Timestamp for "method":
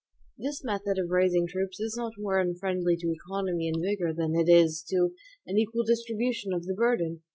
0.63-0.97